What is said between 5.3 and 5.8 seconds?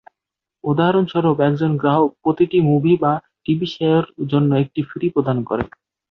করে।